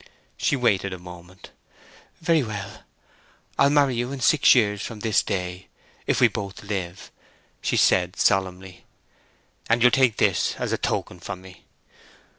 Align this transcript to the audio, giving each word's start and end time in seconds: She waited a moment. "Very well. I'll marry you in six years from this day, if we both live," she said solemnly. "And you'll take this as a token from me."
She 0.35 0.55
waited 0.55 0.93
a 0.93 0.97
moment. 0.97 1.51
"Very 2.21 2.41
well. 2.41 2.79
I'll 3.59 3.69
marry 3.69 3.93
you 3.95 4.11
in 4.11 4.19
six 4.19 4.55
years 4.55 4.81
from 4.81 5.01
this 5.01 5.21
day, 5.21 5.67
if 6.07 6.19
we 6.19 6.27
both 6.27 6.63
live," 6.63 7.11
she 7.61 7.77
said 7.77 8.15
solemnly. 8.15 8.83
"And 9.69 9.83
you'll 9.83 9.91
take 9.91 10.17
this 10.17 10.55
as 10.55 10.71
a 10.73 10.77
token 10.79 11.19
from 11.19 11.43
me." 11.43 11.65